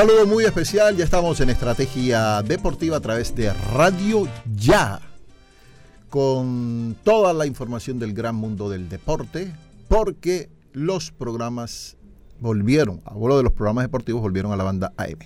[0.00, 4.26] Saludo muy especial, ya estamos en Estrategia Deportiva a través de Radio
[4.56, 4.98] Ya,
[6.08, 9.52] con toda la información del gran mundo del deporte,
[9.88, 11.98] porque los programas
[12.38, 15.18] volvieron, vuelo de los programas deportivos volvieron a la banda AM.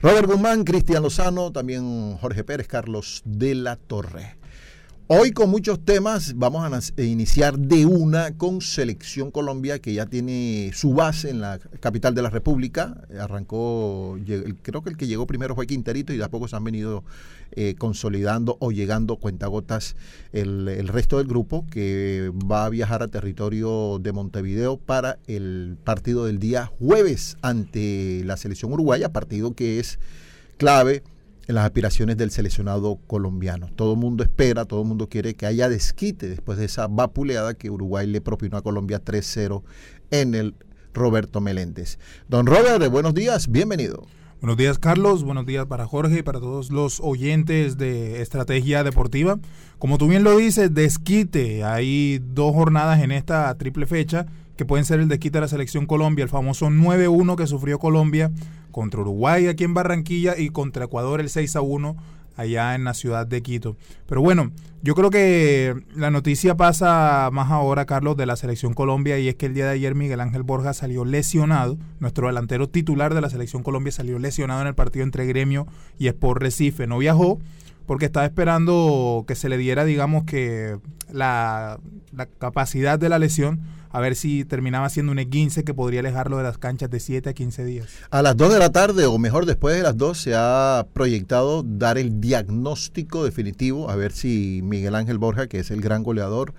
[0.00, 4.34] Robert Guzmán, Cristian Lozano, también Jorge Pérez, Carlos de la Torre.
[5.06, 6.64] Hoy con muchos temas vamos
[6.96, 12.14] a iniciar de una con Selección Colombia que ya tiene su base en la capital
[12.14, 13.06] de la República.
[13.20, 14.18] Arrancó,
[14.62, 17.04] creo que el que llegó primero fue Quinterito y de a poco se han venido
[17.52, 19.94] eh, consolidando o llegando cuentagotas
[20.32, 25.76] el, el resto del grupo que va a viajar a territorio de Montevideo para el
[25.84, 29.98] partido del día jueves ante la selección uruguaya, partido que es
[30.56, 31.02] clave
[31.46, 33.68] en las aspiraciones del seleccionado colombiano.
[33.74, 37.54] Todo el mundo espera, todo el mundo quiere que haya desquite después de esa vapuleada
[37.54, 39.62] que Uruguay le propinó a Colombia 3-0
[40.10, 40.54] en el
[40.92, 41.98] Roberto Meléndez.
[42.28, 44.06] Don Robert, buenos días, bienvenido.
[44.40, 49.38] Buenos días Carlos, buenos días para Jorge y para todos los oyentes de Estrategia Deportiva.
[49.78, 54.26] Como tú bien lo dices, desquite, hay dos jornadas en esta triple fecha
[54.56, 58.30] que pueden ser el desquite de la selección Colombia, el famoso 9-1 que sufrió Colombia
[58.70, 61.96] contra Uruguay aquí en Barranquilla y contra Ecuador el 6 a 1
[62.36, 63.76] allá en la ciudad de Quito.
[64.06, 64.50] Pero bueno,
[64.82, 69.36] yo creo que la noticia pasa más ahora, Carlos, de la selección Colombia y es
[69.36, 73.30] que el día de ayer Miguel Ángel Borja salió lesionado, nuestro delantero titular de la
[73.30, 75.66] selección Colombia salió lesionado en el partido entre Gremio
[75.98, 76.86] y Sport Recife.
[76.86, 77.38] No viajó
[77.86, 80.78] porque estaba esperando que se le diera, digamos, que
[81.10, 81.78] la,
[82.12, 83.60] la capacidad de la lesión
[83.94, 87.30] a ver si terminaba siendo un E15 que podría alejarlo de las canchas de 7
[87.30, 87.86] a 15 días.
[88.10, 91.62] A las 2 de la tarde, o mejor después de las 2, se ha proyectado
[91.62, 96.54] dar el diagnóstico definitivo, a ver si Miguel Ángel Borja, que es el gran goleador,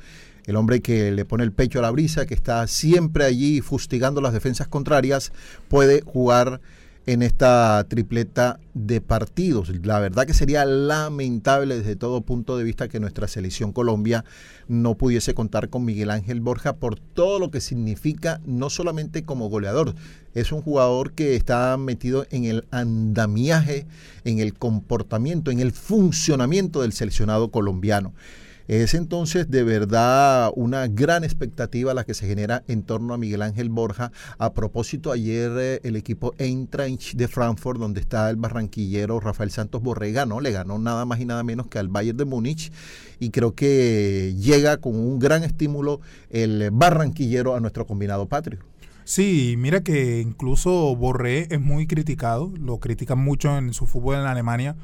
[0.46, 4.22] el hombre que le pone el pecho a la brisa, que está siempre allí fustigando
[4.22, 5.34] las defensas contrarias,
[5.68, 6.62] puede jugar
[7.06, 9.72] en esta tripleta de partidos.
[9.84, 14.26] La verdad que sería lamentable desde todo punto de vista que nuestra selección Colombia
[14.68, 19.50] no pudiese contar con Miguel Ángel Borja por todo lo que significa no solamente como
[19.50, 19.94] goleador,
[20.34, 23.86] es un jugador que está metido en el andamiaje,
[24.24, 28.14] en el comportamiento, en el funcionamiento del seleccionado colombiano.
[28.68, 33.44] Es entonces de verdad una gran expectativa la que se genera en torno a Miguel
[33.44, 34.12] Ángel Borja.
[34.40, 39.84] A propósito, ayer eh, el equipo Eintracht de Frankfurt, donde está el barranquillero Rafael Santos
[39.84, 40.42] Borrega, ¿no?
[40.42, 42.72] le ganó nada más y nada menos que al Bayern de Múnich
[43.20, 48.60] y creo que llega con un gran estímulo el barranquillero a nuestro combinado patrio.
[49.04, 54.22] Sí, mira que incluso Borré es muy criticado, lo critican mucho en su fútbol en
[54.22, 54.76] Alemania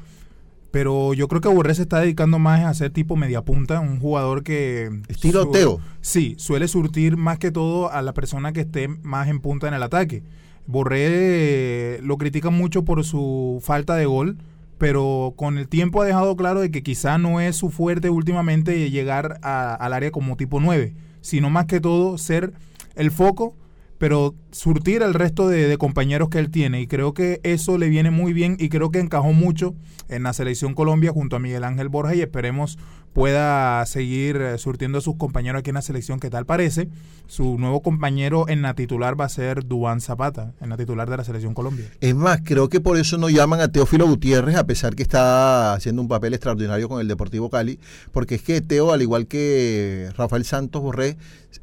[0.72, 4.00] pero yo creo que Borré se está dedicando más a ser tipo media punta, un
[4.00, 4.90] jugador que...
[5.06, 5.80] Estilo Teo.
[6.00, 9.74] Sí, suele surtir más que todo a la persona que esté más en punta en
[9.74, 10.22] el ataque.
[10.66, 14.38] Borré lo critican mucho por su falta de gol,
[14.78, 18.90] pero con el tiempo ha dejado claro de que quizá no es su fuerte últimamente
[18.90, 22.54] llegar al área como tipo 9, sino más que todo ser
[22.96, 23.54] el foco
[24.02, 26.80] pero surtir al resto de, compañeros que él tiene.
[26.80, 29.76] Y creo que eso le viene muy bien y creo que encajó mucho
[30.08, 32.80] en la selección Colombia junto a Miguel Ángel Borja y esperemos
[33.12, 36.88] pueda seguir eh, surtiendo a sus compañeros aquí en la selección, que tal parece.
[37.26, 41.16] Su nuevo compañero en la titular va a ser Duan Zapata, en la titular de
[41.16, 41.86] la selección Colombia.
[42.00, 45.72] Es más, creo que por eso no llaman a Teófilo Gutiérrez, a pesar que está
[45.74, 47.78] haciendo un papel extraordinario con el Deportivo Cali,
[48.12, 51.16] porque es que Teo, al igual que Rafael Santos Borré,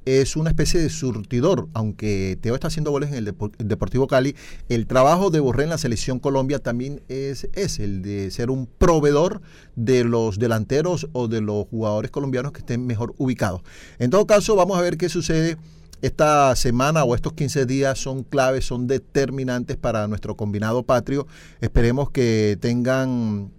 [0.06, 4.36] es una especie de surtidor, aunque Teo está haciendo goles en el, Deportivo Cali,
[4.70, 8.68] el trabajo de Borré en la selección Colombia también es, es el de ser un
[8.68, 9.42] proveedor
[9.76, 13.62] de los delanteros o de los jugadores colombianos que estén mejor ubicados.
[14.00, 15.58] En todo caso, vamos a ver qué sucede
[16.02, 21.28] esta semana o estos 15 días son claves, son determinantes para nuestro combinado patrio.
[21.62, 23.52] Esperemos que tengan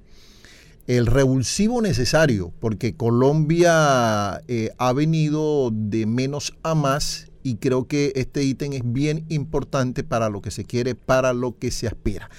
[0.86, 8.12] el revulsivo necesario, porque Colombia eh, ha venido de menos a más y creo que
[8.16, 12.30] este ítem es bien importante para lo que se quiere, para lo que se aspira.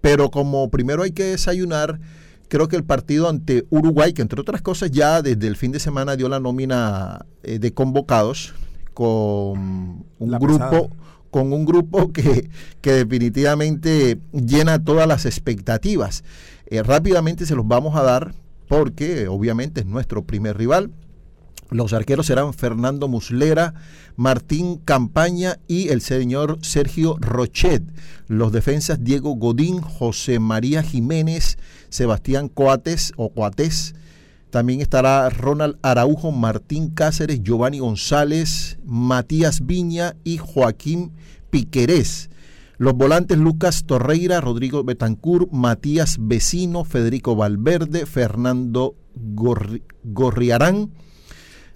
[0.00, 2.00] Pero como primero hay que desayunar,
[2.48, 5.80] creo que el partido ante Uruguay, que entre otras cosas ya desde el fin de
[5.80, 8.54] semana dio la nómina eh, de convocados
[8.92, 10.90] con un grupo
[11.30, 12.48] con un grupo que,
[12.80, 16.22] que, definitivamente llena todas las expectativas.
[16.66, 18.34] Eh, rápidamente se los vamos a dar
[18.68, 20.92] porque obviamente es nuestro primer rival.
[21.70, 23.74] Los arqueros serán Fernando Muslera,
[24.16, 27.82] Martín Campaña y el señor Sergio Rochet.
[28.28, 31.58] Los defensas Diego Godín, José María Jiménez,
[31.88, 33.94] Sebastián Coates o Coates.
[34.50, 41.12] También estará Ronald Araujo, Martín Cáceres, Giovanni González, Matías Viña y Joaquín
[41.50, 42.30] Piquerés.
[42.76, 48.94] Los volantes Lucas Torreira, Rodrigo Betancur, Matías Vecino, Federico Valverde, Fernando
[50.04, 50.90] Gorriarán,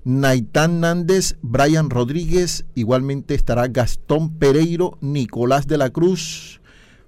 [0.09, 6.63] Naitán Nández, Brian Rodríguez, igualmente estará Gastón Pereiro, Nicolás de la Cruz,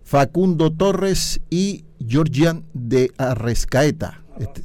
[0.04, 4.22] Facundo Torres y Georgian de Arrascaeta.
[4.38, 4.64] Este,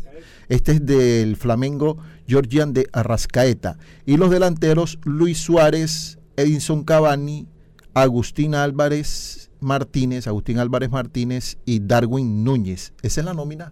[0.49, 1.97] este, es del Flamengo
[2.27, 3.77] Georgian de Arrascaeta.
[4.05, 7.47] Y los delanteros Luis Suárez, Edinson Cavani,
[7.93, 12.91] Agustín Álvarez Martínez, Agustín Álvarez Martínez y Darwin Núñez.
[13.01, 13.71] Esa es la nómina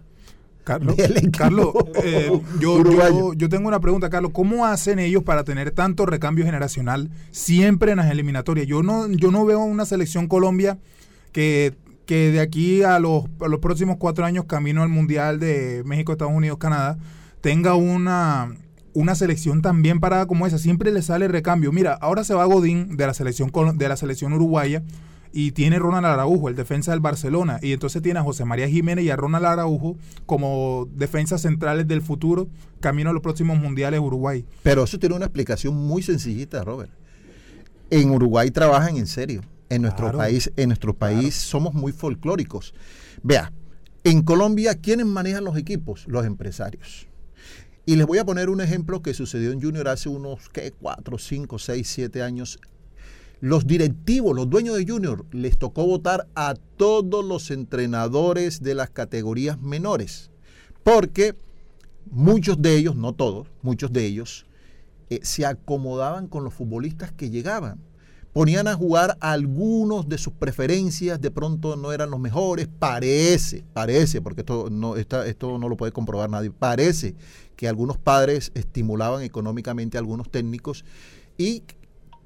[0.64, 0.96] Carlos,
[1.36, 4.32] Carlos eh, yo, yo, tengo una pregunta, Carlos.
[4.34, 8.66] ¿Cómo hacen ellos para tener tanto recambio generacional siempre en las eliminatorias?
[8.66, 10.78] Yo no, yo no veo una selección Colombia
[11.32, 11.74] que,
[12.06, 16.34] que de aquí a los, los próximos cuatro años, camino al Mundial de México, Estados
[16.34, 16.98] Unidos, Canadá,
[17.42, 18.56] tenga una,
[18.94, 20.56] una selección tan bien parada como esa.
[20.56, 21.72] Siempre le sale recambio.
[21.72, 24.82] Mira, ahora se va Godín de la selección, de la selección uruguaya
[25.36, 29.04] y tiene Ronald Araujo, el defensa del Barcelona, y entonces tiene a José María Jiménez
[29.04, 29.96] y a Ronald Araujo
[30.26, 32.46] como defensas centrales del futuro,
[32.78, 34.46] camino a los próximos mundiales Uruguay.
[34.62, 36.92] Pero eso tiene una explicación muy sencillita, Robert.
[37.90, 39.42] En Uruguay trabajan en serio.
[39.70, 42.72] En nuestro país, en nuestro país somos muy folclóricos.
[43.24, 43.52] Vea,
[44.04, 46.04] en Colombia, ¿quiénes manejan los equipos?
[46.06, 47.08] Los empresarios.
[47.86, 50.72] Y les voy a poner un ejemplo que sucedió en Junior hace unos, ¿qué?
[50.80, 52.60] 4, 5, 6, 7 años
[53.40, 58.90] los directivos, los dueños de Junior, les tocó votar a todos los entrenadores de las
[58.90, 60.30] categorías menores,
[60.82, 61.34] porque
[62.10, 64.46] muchos de ellos, no todos, muchos de ellos,
[65.10, 67.80] eh, se acomodaban con los futbolistas que llegaban.
[68.32, 73.64] Ponían a jugar a algunos de sus preferencias, de pronto no eran los mejores, parece,
[73.72, 77.14] parece, porque esto no, esto no lo puede comprobar nadie, parece
[77.54, 80.84] que algunos padres estimulaban económicamente a algunos técnicos
[81.38, 81.62] y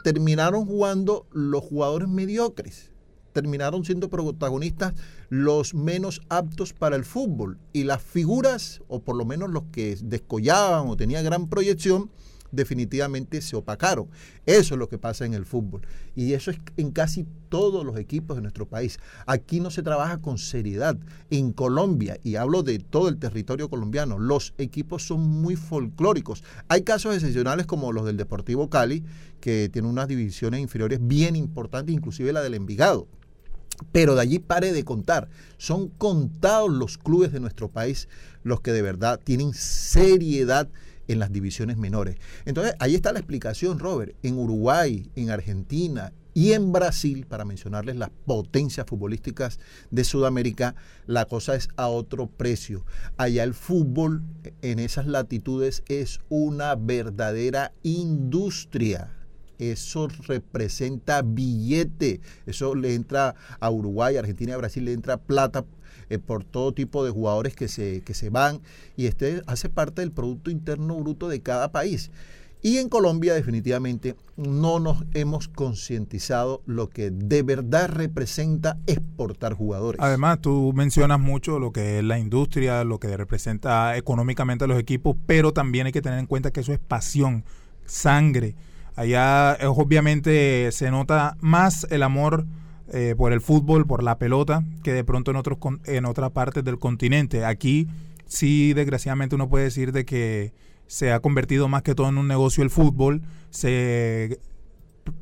[0.03, 2.91] terminaron jugando los jugadores mediocres.
[3.33, 4.95] Terminaron siendo protagonistas
[5.29, 7.59] los menos aptos para el fútbol.
[7.73, 12.11] Y las figuras, o por lo menos los que descollaban o tenían gran proyección,
[12.51, 14.09] definitivamente se opacaron.
[14.47, 15.83] Eso es lo que pasa en el fútbol.
[16.15, 18.99] Y eso es en casi todos los equipos de nuestro país.
[19.27, 20.97] Aquí no se trabaja con seriedad.
[21.31, 26.43] En Colombia, y hablo de todo el territorio colombiano, los equipos son muy folclóricos.
[26.69, 29.05] Hay casos excepcionales como los del Deportivo Cali,
[29.41, 33.07] que tiene unas divisiones inferiores bien importantes, inclusive la del Envigado.
[33.93, 35.29] Pero de allí pare de contar.
[35.57, 38.09] Son contados los clubes de nuestro país
[38.43, 40.69] los que de verdad tienen seriedad
[41.09, 42.17] en las divisiones menores.
[42.45, 44.15] Entonces, ahí está la explicación, Robert.
[44.23, 49.59] En Uruguay, en Argentina y en Brasil, para mencionarles las potencias futbolísticas
[49.91, 52.85] de Sudamérica, la cosa es a otro precio.
[53.17, 54.23] Allá el fútbol
[54.63, 59.15] en esas latitudes es una verdadera industria
[59.59, 65.65] eso representa billete, eso le entra a Uruguay, Argentina y Brasil, le entra plata
[66.11, 68.61] eh, por todo tipo de jugadores que se, que se van
[68.97, 72.11] y este hace parte del Producto Interno Bruto de cada país.
[72.61, 80.01] Y en Colombia definitivamente no nos hemos concientizado lo que de verdad representa exportar jugadores.
[80.03, 84.79] Además, tú mencionas mucho lo que es la industria, lo que representa económicamente a los
[84.79, 87.45] equipos, pero también hay que tener en cuenta que eso es pasión,
[87.85, 88.57] sangre.
[88.97, 92.45] Allá eh, obviamente se nota más el amor
[92.93, 96.65] eh, por el fútbol, por la pelota, que de pronto en, otros, en otras partes
[96.65, 97.45] del continente.
[97.45, 97.87] Aquí
[98.27, 100.53] sí, desgraciadamente uno puede decir de que
[100.87, 104.41] se ha convertido más que todo en un negocio el fútbol, se,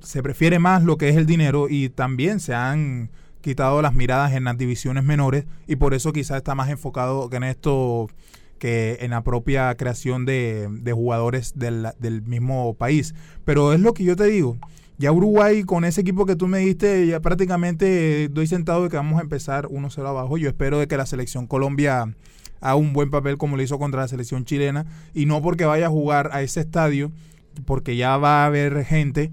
[0.01, 4.33] se prefiere más lo que es el dinero y también se han quitado las miradas
[4.33, 8.09] en las divisiones menores y por eso quizás está más enfocado en esto
[8.59, 13.15] que en la propia creación de, de jugadores del, del mismo país.
[13.45, 14.57] Pero es lo que yo te digo,
[14.99, 18.97] ya Uruguay, con ese equipo que tú me diste, ya prácticamente doy sentado de que
[18.97, 20.39] vamos a empezar 1-0 abajo.
[20.39, 22.15] Yo espero de que la selección Colombia
[22.61, 24.87] haga un buen papel como lo hizo contra la selección chilena.
[25.13, 27.13] Y no porque vaya a jugar a ese estadio,
[27.67, 29.33] porque ya va a haber gente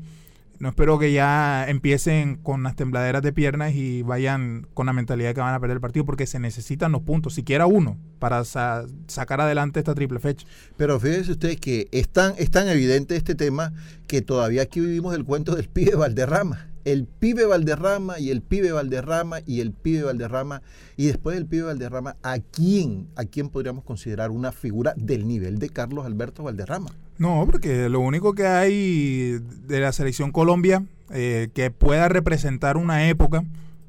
[0.59, 5.29] No espero que ya empiecen con las tembladeras de piernas y vayan con la mentalidad
[5.29, 8.43] de que van a perder el partido, porque se necesitan los puntos, siquiera uno, para
[8.45, 10.47] sacar adelante esta triple fecha.
[10.77, 13.73] Pero fíjense ustedes que es tan, es tan evidente este tema
[14.07, 18.71] que todavía aquí vivimos el cuento del pibe Valderrama el pibe Valderrama y el pibe
[18.71, 20.61] Valderrama y el pibe Valderrama
[20.97, 25.59] y después del pibe Valderrama, ¿a quién, a quién podríamos considerar una figura del nivel
[25.59, 26.91] de Carlos Alberto Valderrama?
[27.17, 33.07] No, porque lo único que hay de la selección Colombia eh, que pueda representar una
[33.07, 33.43] época,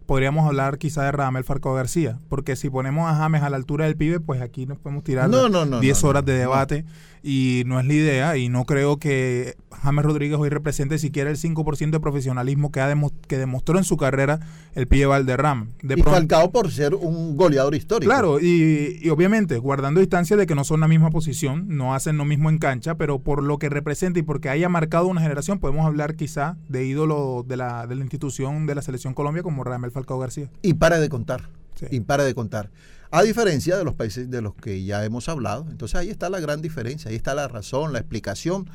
[0.06, 3.86] podríamos hablar quizá de Ramel Farco García, porque si ponemos a James a la altura
[3.86, 6.84] del pibe, pues aquí nos podemos tirar 10 horas de debate
[7.26, 11.38] y no es la idea y no creo que James Rodríguez hoy represente siquiera el
[11.38, 12.94] 5% de profesionalismo que, ha
[13.26, 14.40] que demostró en su carrera
[14.74, 15.68] el pibe Valderrama.
[15.82, 18.10] De y Falcao por ser un goleador histórico.
[18.10, 22.26] Claro, y, obviamente guardando distancia de que no son la misma posición, no hacen lo
[22.26, 25.86] mismo en cancha, pero por lo que representa y porque haya marcado una generación, podemos
[25.86, 29.92] hablar quizá de ídolo de la, de la institución de la Selección Colombia como Ramel
[29.92, 30.50] Falcao García.
[30.60, 31.48] Y para de contar.
[31.90, 32.70] Y para de contar.
[33.16, 35.68] A diferencia de los países de los que ya hemos hablado.
[35.70, 38.68] Entonces ahí está la gran diferencia, ahí está la razón, la explicación.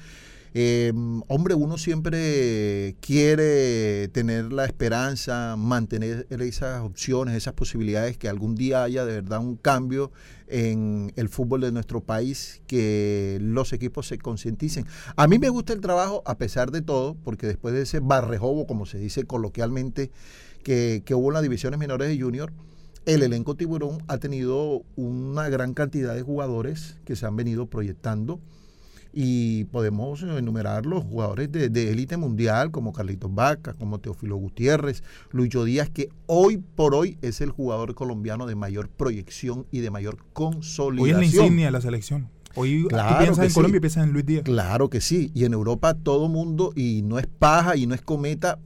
[0.53, 0.93] Eh,
[1.27, 8.81] hombre, uno siempre quiere tener la esperanza, mantener esas opciones, esas posibilidades, que algún día
[8.83, 10.13] haya de verdad un cambio
[10.47, 14.85] en el fútbol de nuestro país, que los equipos se concienticen.
[15.17, 18.67] A mí me gusta el trabajo a pesar de todo, porque después de ese barrejobo,
[18.67, 20.11] como se dice coloquialmente,
[20.63, 22.53] que, que hubo en las divisiones menores de Junior,
[23.05, 28.39] el elenco tiburón ha tenido una gran cantidad de jugadores que se han venido proyectando
[29.11, 35.63] y podemos enumerar los jugadores de élite mundial como Carlitos Vaca, como Teófilo Gutiérrez, Lucho
[35.63, 40.17] Díaz, que hoy por hoy es el jugador colombiano de mayor proyección y de mayor
[40.33, 41.19] consolidación.
[41.19, 42.29] Hoy es la insignia de la selección.
[42.55, 44.43] Hoy claro piensas en Colombia y piensas en Luis Díaz.
[44.43, 45.31] Claro que sí.
[45.33, 48.59] Y en Europa todo mundo, y no es paja y no es cometa,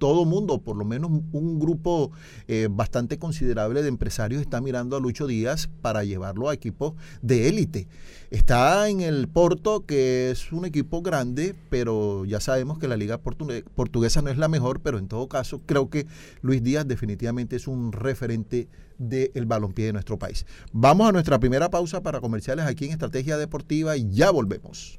[0.00, 2.10] todo mundo, por lo menos un grupo
[2.48, 7.48] eh, bastante considerable de empresarios está mirando a Lucho Díaz para llevarlo a equipos de
[7.48, 7.86] élite.
[8.30, 13.18] Está en el Porto, que es un equipo grande, pero ya sabemos que la liga
[13.18, 16.06] portuguesa no es la mejor, pero en todo caso creo que
[16.40, 20.46] Luis Díaz definitivamente es un referente del balompié de nuestro país.
[20.72, 24.98] Vamos a nuestra primera pausa para comerciales aquí en Estrategia Deportiva y ya volvemos.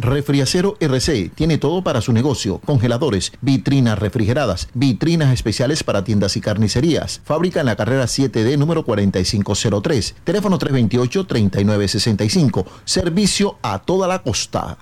[0.00, 2.60] Refriacero RC tiene todo para su negocio.
[2.64, 7.20] Congeladores, vitrinas refrigeradas, vitrinas especiales para tiendas y carnicerías.
[7.24, 10.14] Fábrica en la carrera 7D número 4503.
[10.22, 12.64] Teléfono 328-3965.
[12.84, 14.78] Servicio a toda la costa.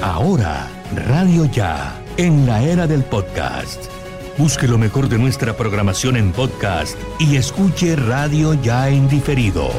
[0.00, 3.93] Ahora, Radio Ya, en la era del podcast.
[4.36, 9.70] Busque lo mejor de nuestra programación en podcast y escuche Radio Ya en diferido.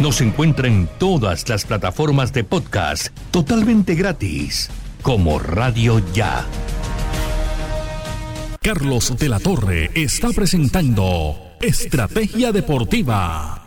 [0.00, 4.68] Nos encuentra en todas las plataformas de podcast totalmente gratis,
[5.00, 6.44] como Radio Ya.
[8.60, 13.62] Carlos de la Torre está presentando Estrategia Deportiva.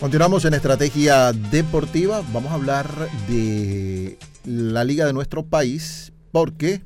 [0.00, 2.22] Continuamos en estrategia deportiva.
[2.32, 2.88] Vamos a hablar
[3.28, 6.80] de la liga de nuestro país porque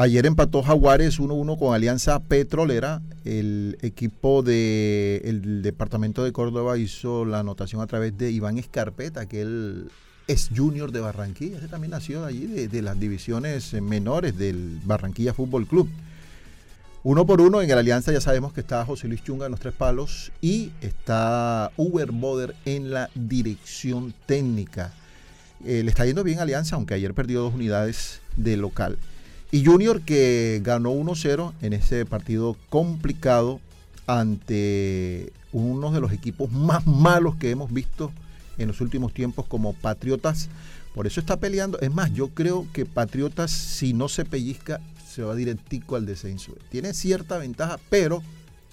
[0.00, 3.02] Ayer empató Jaguares 1-1 con Alianza Petrolera.
[3.24, 9.40] El equipo del departamento de Córdoba hizo la anotación a través de Iván Escarpeta, que
[9.40, 9.90] él
[10.28, 11.58] es junior de Barranquilla.
[11.58, 15.88] Ese también nació allí de, las divisiones menores del Barranquilla Fútbol Club.
[17.08, 19.60] Uno por uno en el Alianza ya sabemos que está José Luis Chunga en los
[19.60, 24.92] tres palos y está Uber Boder en la dirección técnica.
[25.64, 28.98] Eh, le está yendo bien Alianza, aunque ayer perdió dos unidades de local.
[29.50, 33.58] Y Junior que ganó 1-0 en ese partido complicado
[34.06, 38.12] ante uno de los equipos más malos que hemos visto
[38.58, 40.50] en los últimos tiempos como Patriotas.
[40.94, 41.80] Por eso está peleando.
[41.80, 46.52] Es más, yo creo que Patriotas, si no se pellizca, se va directico al descenso.
[46.70, 48.22] Tiene cierta ventaja, pero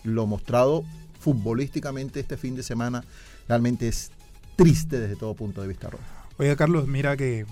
[0.03, 0.83] lo mostrado
[1.19, 3.03] futbolísticamente este fin de semana
[3.47, 4.11] realmente es
[4.55, 5.89] triste desde todo punto de vista.
[6.37, 7.45] Oye, Carlos, mira que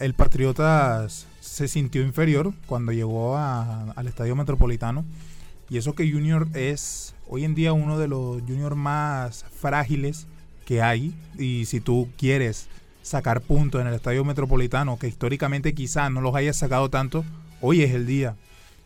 [0.00, 5.04] el Patriotas se sintió inferior cuando llegó al Estadio Metropolitano.
[5.68, 10.26] Y eso que Junior es hoy en día uno de los Junior más frágiles
[10.64, 11.14] que hay.
[11.38, 12.68] Y si tú quieres
[13.02, 17.24] sacar puntos en el Estadio Metropolitano, que históricamente quizás no los hayas sacado tanto,
[17.62, 18.36] hoy es el día.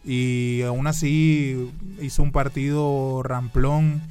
[0.05, 4.03] Y aún así hizo un partido ramplón,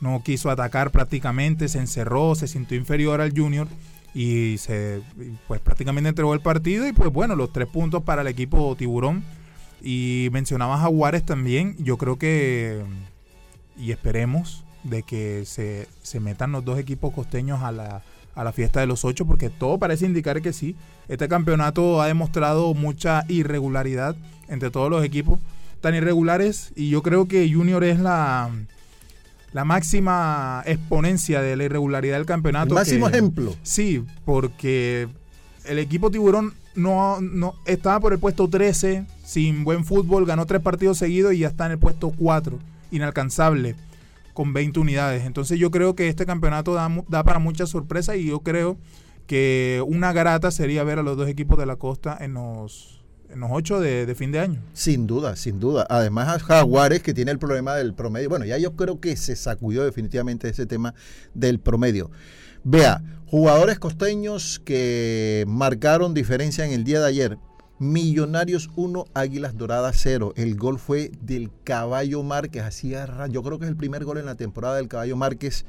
[0.00, 3.66] no quiso atacar prácticamente, se encerró, se sintió inferior al Junior
[4.14, 5.02] y se
[5.48, 9.24] pues prácticamente entregó el partido y pues bueno, los tres puntos para el equipo Tiburón.
[9.82, 12.84] Y mencionaba Jaguares también, yo creo que
[13.76, 18.02] y esperemos de que se, se metan los dos equipos costeños a la,
[18.40, 20.74] a la fiesta de los ocho, porque todo parece indicar que sí.
[21.08, 24.16] Este campeonato ha demostrado mucha irregularidad
[24.48, 25.38] entre todos los equipos,
[25.82, 28.48] tan irregulares, y yo creo que Junior es la,
[29.52, 32.74] la máxima exponencia de la irregularidad del campeonato.
[32.74, 33.54] máximo ejemplo.
[33.62, 35.06] Sí, porque
[35.66, 40.62] el equipo Tiburón no, no estaba por el puesto 13, sin buen fútbol, ganó tres
[40.62, 42.58] partidos seguidos y ya está en el puesto 4,
[42.90, 43.76] inalcanzable,
[44.34, 45.24] con 20 unidades.
[45.24, 48.78] Entonces yo creo que este campeonato da, para muchas sorpresas y yo creo
[49.26, 53.00] que una grata sería ver a los dos equipos de la costa en los
[53.32, 54.60] en los ocho de, fin de año.
[54.72, 55.86] Sin duda, sin duda.
[55.88, 58.28] Además, a Jaguares que tiene el problema del promedio.
[58.28, 60.94] Bueno, ya yo creo que se sacudió definitivamente ese tema
[61.32, 62.10] del promedio.
[62.64, 67.38] Vea, jugadores costeños que marcaron diferencia en el día de ayer.
[67.80, 70.34] Millonarios 1, Águilas Doradas 0.
[70.36, 72.62] El gol fue del Caballo Márquez.
[72.62, 75.64] Hacía, yo creo que es el primer gol en la temporada del Caballo Márquez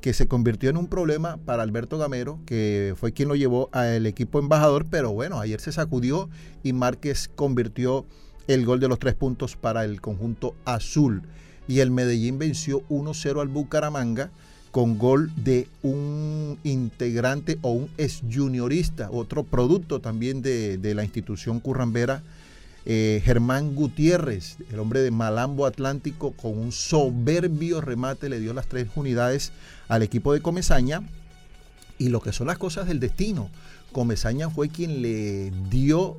[0.00, 4.06] que se convirtió en un problema para Alberto Gamero, que fue quien lo llevó al
[4.06, 6.30] equipo embajador, pero bueno, ayer se sacudió
[6.62, 8.06] y Márquez convirtió
[8.46, 11.22] el gol de los tres puntos para el conjunto azul.
[11.66, 14.30] Y el Medellín venció 1-0 al Bucaramanga
[14.70, 21.60] con gol de un integrante o un ex juniorista, otro producto también de, la institución
[21.60, 22.22] currambera
[22.84, 28.66] eh, Germán Gutiérrez, el hombre de Malambo Atlántico, con un soberbio remate le dio las
[28.66, 29.52] tres unidades
[29.88, 31.02] al equipo de Comezaña.
[31.98, 33.50] Y lo que son las cosas del destino.
[33.92, 36.18] Comezaña fue quien le dio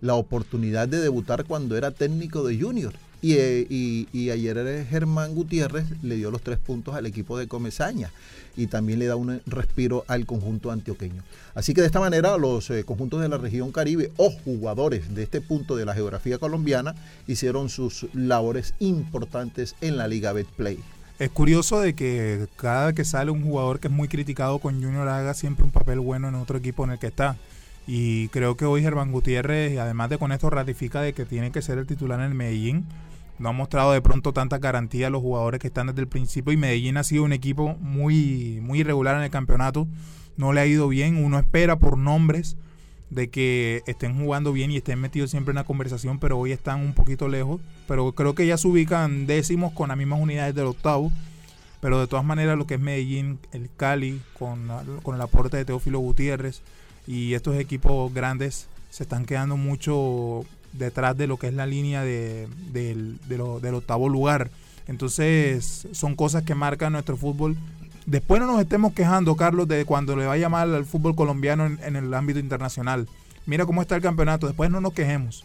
[0.00, 2.92] la oportunidad de debutar cuando era técnico de Junior.
[3.32, 3.66] Eh,
[4.12, 8.10] y, ayer Germán Gutiérrez le dio los tres puntos al equipo de Comezaña
[8.56, 11.22] y también le da un respiro al conjunto antioqueño.
[11.54, 15.22] Así que de esta manera los eh, conjuntos de la región Caribe o jugadores de
[15.22, 16.94] este punto de la geografía colombiana
[17.26, 20.78] hicieron sus labores importantes en la Liga Betplay.
[21.18, 24.82] Es curioso de que cada vez que sale un jugador que es muy criticado con
[24.82, 27.36] Junior haga siempre un papel bueno en otro equipo en el que está.
[27.86, 31.62] Y creo que hoy Germán Gutiérrez, además de con esto, ratifica de que tiene que
[31.62, 32.84] ser el titular en el Medellín
[33.44, 36.50] no ha mostrado de pronto tanta garantía a los jugadores que están desde el principio
[36.50, 39.86] y Medellín ha sido un equipo muy, muy irregular en el campeonato.
[40.38, 41.22] No le ha ido bien.
[41.22, 42.56] Uno espera por nombres
[43.10, 46.80] de que estén jugando bien y estén metidos siempre en la conversación, pero hoy están
[46.80, 47.60] un poquito lejos.
[47.86, 51.12] Pero creo que ya se ubican décimos con las mismas unidades del octavo.
[51.82, 54.68] Pero de todas maneras lo que es Medellín, el Cali, con,
[55.02, 56.62] con el aporte de Teófilo Gutiérrez
[57.06, 62.02] y estos equipos grandes se están quedando mucho detrás de lo que es la línea
[62.02, 64.50] de, del, del octavo lugar.
[64.86, 67.56] Entonces son cosas que marcan nuestro fútbol.
[68.06, 71.96] Después no nos estemos quejando, Carlos, de cuando le vaya mal al fútbol colombiano en,
[71.96, 73.08] el ámbito internacional.
[73.46, 75.44] Mira cómo está el campeonato, después no nos quejemos.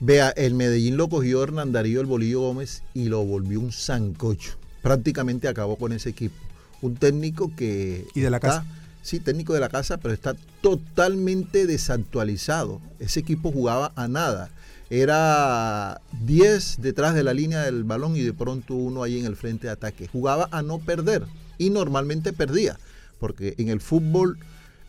[0.00, 4.56] Vea, el Medellín lo cogió Hernán Darío el Bolillo Gómez y lo volvió un sancocho.
[4.82, 6.34] Prácticamente acabó con ese equipo.
[6.82, 8.06] Un técnico que...
[8.14, 8.64] Y de la casa
[9.06, 12.80] sí, técnico de la casa, pero está totalmente desactualizado.
[12.98, 14.50] Ese equipo jugaba a nada.
[14.90, 19.36] Era 10 detrás de la línea del balón y de pronto uno ahí en el
[19.36, 20.08] frente de ataque.
[20.08, 21.24] Jugaba a no perder
[21.58, 22.78] y normalmente perdía,
[23.18, 24.38] porque en el fútbol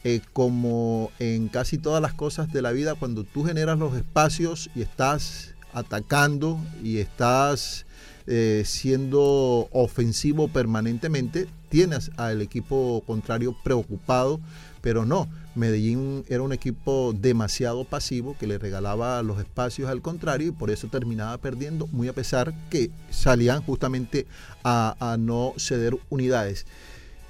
[0.04, 4.70] eh, como en casi todas las cosas de la vida, cuando tú generas los espacios
[4.76, 7.86] y estás atacando y estás
[8.26, 14.40] eh, siendo ofensivo permanentemente, tienes al equipo contrario preocupado,
[14.82, 20.50] pero no, Medellín era un equipo demasiado pasivo que le regalaba los espacios al contrario
[20.50, 24.28] y por eso terminaba perdiendo, muy a pesar que salían justamente
[24.64, 26.66] a, no ceder unidades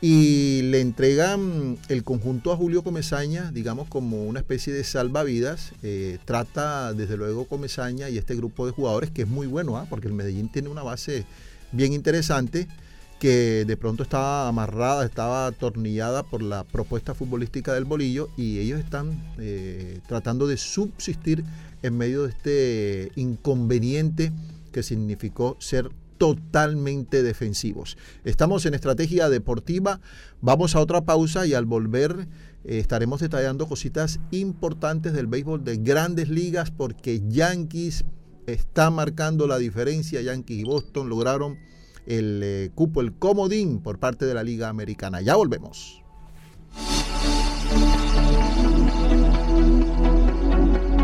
[0.02, 5.72] y le entregan el conjunto a Julio Comesaña, digamos como una especie de salvavidas.
[5.82, 9.88] Eh, trata desde luego Comesaña y este grupo de jugadores que es muy bueno, ¿ah?
[9.90, 11.26] porque el Medellín tiene una base
[11.72, 12.68] bien interesante
[13.20, 18.80] que de pronto estaba amarrada, estaba atornillada por la propuesta futbolística del bolillo y ellos
[18.80, 21.44] están eh, tratando de subsistir
[21.82, 24.32] en medio de este inconveniente
[24.72, 27.98] que significó ser totalmente defensivos.
[28.24, 30.00] Estamos en estrategia deportiva,
[30.42, 32.28] vamos a otra pausa y al volver
[32.64, 38.04] eh, estaremos detallando cositas importantes del béisbol de grandes ligas porque Yankees
[38.46, 41.58] está marcando la diferencia, Yankees y Boston lograron
[42.08, 45.22] el eh, cupo, el comodín por parte de la Liga Americana.
[45.22, 46.02] Ya volvemos.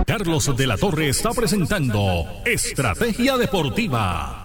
[0.06, 4.44] Carlos de la Torre está presentando Estrategia Deportiva.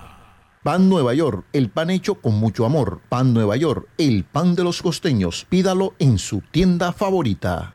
[0.63, 3.01] Pan Nueva York, el pan hecho con mucho amor.
[3.09, 5.47] Pan Nueva York, el pan de los costeños.
[5.49, 7.75] Pídalo en su tienda favorita.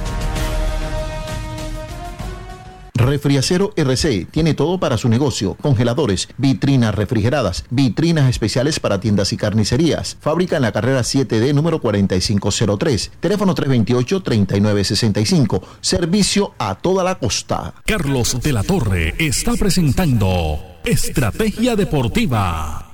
[3.01, 9.37] Refriacero RC tiene todo para su negocio, congeladores, vitrinas refrigeradas, vitrinas especiales para tiendas y
[9.37, 10.17] carnicerías.
[10.21, 17.73] Fábrica en la carrera 7D número 4503, teléfono 328-3965, servicio a toda la costa.
[17.87, 22.87] Carlos de la Torre está presentando Estrategia Deportiva.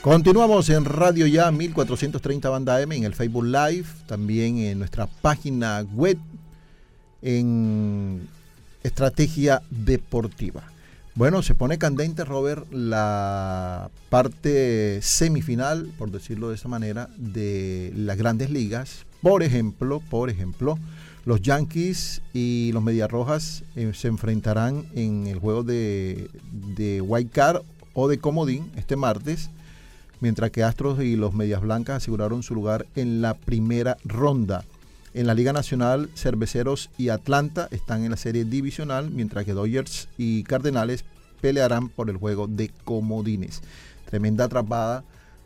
[0.00, 5.84] Continuamos en Radio Ya 1430 Banda M en el Facebook Live, también en nuestra página
[5.92, 6.16] web
[7.22, 8.28] en
[8.82, 10.62] estrategia deportiva.
[11.14, 18.16] Bueno, se pone candente, Robert, la parte semifinal, por decirlo de esa manera, de las
[18.16, 19.04] grandes ligas.
[19.20, 20.78] Por ejemplo, por ejemplo,
[21.26, 26.30] los Yankees y los Medias Rojas eh, se enfrentarán en el juego de,
[26.76, 29.50] de White Card o de Comodín este martes,
[30.20, 34.64] mientras que Astros y los Medias Blancas aseguraron su lugar en la primera ronda.
[35.12, 40.08] En la Liga Nacional, Cerveceros y Atlanta están en la serie divisional, mientras que Dodgers
[40.16, 41.04] y Cardenales
[41.40, 43.60] pelearán por el juego de comodines.
[44.08, 45.02] Tremenda atrapada.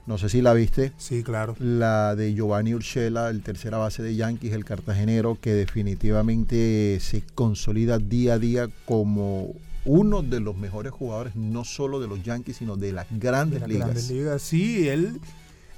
[0.06, 0.92] No sé si la viste.
[0.98, 1.56] Sí, claro.
[1.58, 7.98] La de Giovanni Urshela, el tercera base de Yankees, el cartagenero, que definitivamente se consolida
[7.98, 9.54] día a día como
[9.86, 13.68] uno de los mejores jugadores, no solo de los Yankees, sino de las grandes las
[13.70, 13.88] ligas.
[13.88, 14.42] Grandes ligas.
[14.42, 15.20] Sí, él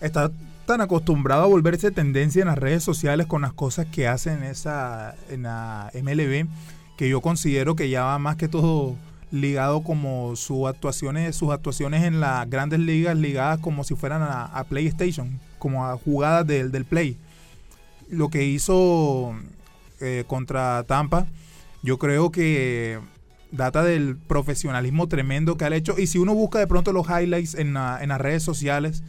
[0.00, 0.30] está
[0.66, 4.42] tan acostumbrado a volverse tendencia en las redes sociales con las cosas que hace en
[4.42, 6.48] esa en la MLB
[6.96, 8.96] que yo considero que ya va más que todo
[9.30, 14.64] ligado como sus actuaciones sus actuaciones en las grandes ligas ligadas como si fueran a,
[14.68, 17.16] PlayStation como a jugadas del, del Play
[18.10, 19.34] lo que hizo
[20.00, 21.26] eh, contra Tampa
[21.82, 22.98] yo creo que
[23.52, 25.98] data del profesionalismo tremendo que ha hecho.
[25.98, 29.02] Y si uno busca de pronto los highlights en, en las redes sociales,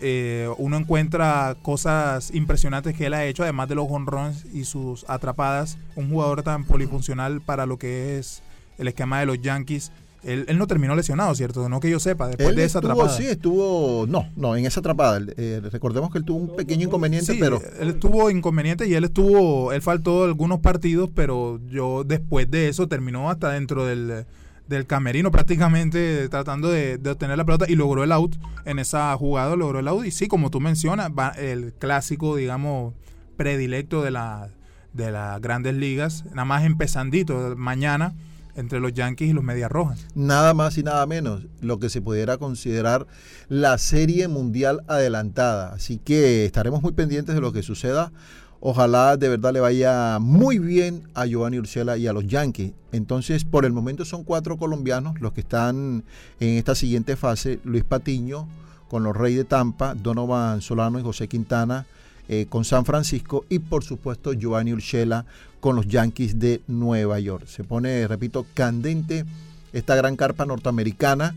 [0.00, 5.04] eh, uno encuentra cosas impresionantes que él ha hecho, además de los honrones y sus
[5.08, 5.78] atrapadas.
[5.96, 8.42] Un jugador tan polifuncional para lo que es
[8.78, 9.90] el esquema de los Yankees.
[10.24, 11.68] Él, no terminó lesionado, ¿cierto?
[11.68, 13.08] No que yo sepa, después de esa atrapada.
[13.08, 14.06] Sí, estuvo.
[14.08, 15.20] No, no, en esa atrapada.
[15.36, 17.62] Eh, recordemos que él tuvo un pequeño inconveniente, pero.
[17.80, 19.72] Él estuvo inconveniente y él estuvo.
[19.72, 24.26] Él faltó algunos partidos, pero yo después de eso terminó hasta dentro del
[24.68, 29.56] del camerino prácticamente tratando de, obtener la pelota y logró el out en esa jugada,
[29.56, 32.94] logró el out y sí, como tú mencionas, va el clásico, digamos,
[33.36, 34.50] predilecto de, la,
[34.92, 38.14] de las grandes ligas, nada más empezandito mañana
[38.58, 40.06] entre los Yankees y los Medias Rojas.
[40.14, 43.06] Nada más y nada menos, lo que se pudiera considerar
[43.48, 45.72] la serie mundial adelantada.
[45.72, 48.12] Así que estaremos muy pendientes de lo que suceda
[48.60, 52.72] Ojalá de verdad le vaya muy bien a Giovanni Ursela y a los Yankees.
[52.90, 56.04] Entonces, por el momento son cuatro colombianos los que están
[56.40, 57.60] en esta siguiente fase.
[57.64, 58.48] Luis Patiño
[58.88, 61.86] con los Reyes de Tampa, Donovan Solano y José Quintana
[62.28, 65.24] eh, con San Francisco y por supuesto Giovanni Urshela
[65.60, 67.46] con los Yankees de Nueva York.
[67.46, 69.24] Se pone, repito, candente
[69.72, 71.34] esta gran carpa norteamericana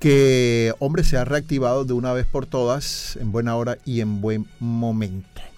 [0.00, 4.20] que, hombre, se ha reactivado de una vez por todas en buena hora y en
[4.20, 5.53] buen momento.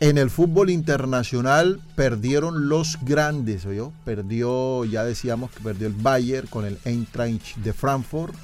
[0.00, 6.46] En el fútbol internacional perdieron los grandes, yo Perdió, ya decíamos que perdió el Bayern
[6.46, 8.34] con el Eintracht de Frankfurt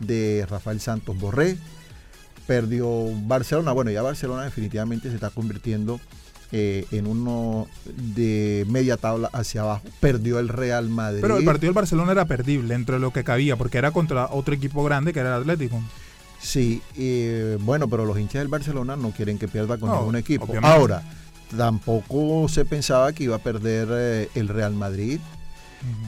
[0.00, 1.56] de Rafael Santos Borré.
[2.48, 2.88] Perdió
[3.26, 3.70] Barcelona.
[3.72, 6.00] Bueno, ya Barcelona definitivamente se está convirtiendo
[6.50, 9.86] eh, en uno de media tabla hacia abajo.
[10.00, 11.20] Perdió el Real Madrid.
[11.20, 14.52] Pero el partido del Barcelona era perdible entre lo que cabía, porque era contra otro
[14.52, 15.80] equipo grande que era el Atlético.
[16.40, 16.82] Sí,
[17.60, 20.46] bueno, pero los hinchas del Barcelona no quieren que pierda con ningún equipo.
[20.62, 21.02] Ahora,
[21.56, 25.20] tampoco se pensaba que iba a perder eh, el Real Madrid.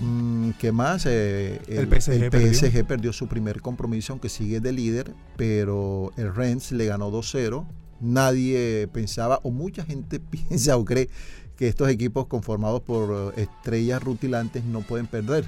[0.00, 1.06] Mm, ¿Qué más?
[1.06, 3.12] Eh, el, PSG, perdió.
[3.12, 7.66] su primer compromiso, aunque sigue de líder, pero el Rennes le ganó 2-0.
[8.00, 11.08] Nadie pensaba, o mucha gente piensa o cree,
[11.56, 15.44] que estos equipos conformados por eh, estrellas rutilantes no pueden perder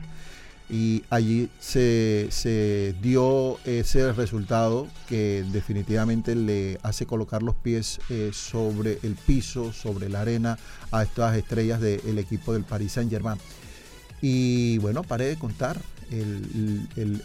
[0.73, 8.99] y allí se, dio ese resultado que definitivamente le hace colocar los pies eh, sobre
[9.03, 10.59] el piso, sobre la arena
[10.91, 13.39] a estas estrellas del equipo del Paris Saint Germain.
[14.23, 15.79] Y bueno, paré de contar.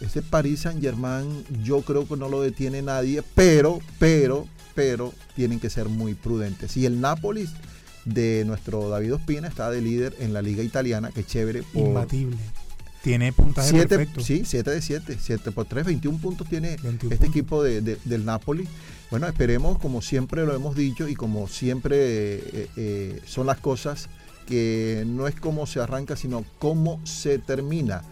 [0.02, 5.58] ese Paris Saint Germain yo creo que no lo detiene nadie, pero, pero, pero tienen
[5.58, 6.76] que ser muy prudentes.
[6.76, 7.48] Y el Nápoles
[8.04, 11.62] de nuestro David Ospina está de líder en la liga italiana, que chévere.
[11.72, 12.36] Imbatible
[13.02, 14.20] tiene puntaje siete, perfecto.
[14.20, 15.18] Sí, 7 de 7.
[15.20, 16.76] 7 por 3, 21 puntos tiene
[17.10, 18.68] este equipo de, del Napoli.
[19.10, 24.08] Bueno, esperemos, como siempre lo hemos dicho y como siempre eh, eh, son las cosas,
[24.46, 28.02] que no es cómo se arranca, sino cómo se termina.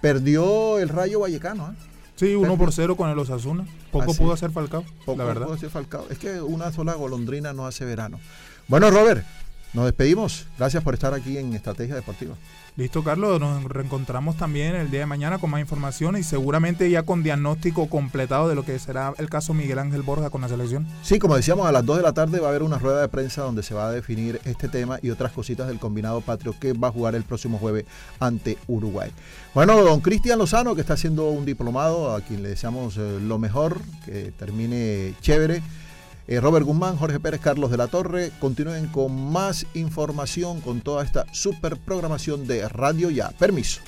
[0.00, 1.90] Perdió el Rayo Vallecano, ¿eh?
[2.16, 3.66] Sí, 1 por 0 con el Osasuna.
[3.90, 5.46] Poco pudo hacer Falcao, Poco la verdad.
[5.46, 6.06] pudo hacer Falcao.
[6.10, 8.20] Es que una sola golondrina no hace verano.
[8.68, 9.24] Bueno, Robert,
[9.72, 10.46] nos despedimos.
[10.58, 12.34] Gracias por estar aquí en Estrategia Deportiva.
[12.76, 13.40] Listo, Carlos.
[13.40, 17.88] Nos reencontramos también el día de mañana con más información y seguramente ya con diagnóstico
[17.88, 20.86] completado de lo que será el caso Miguel Ángel Borja con la selección.
[21.02, 23.08] Sí, como decíamos, a las 2 de la tarde va a haber una rueda de
[23.08, 26.72] prensa donde se va a definir este tema y otras cositas del combinado patrio que
[26.72, 27.84] va a jugar el próximo jueves
[28.18, 29.10] ante Uruguay.
[29.54, 33.38] Bueno, don Cristian Lozano, que está haciendo un diplomado, a quien le deseamos eh, lo
[33.38, 35.62] mejor, que termine chévere.
[36.30, 38.30] Eh, Robert Guzmán, Jorge Pérez, Carlos de la Torre.
[38.38, 43.30] Continúen con más información con toda esta super programación de Radio Ya.
[43.30, 43.80] Permiso.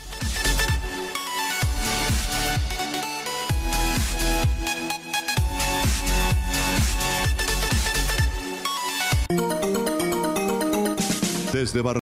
[11.52, 11.82] Desde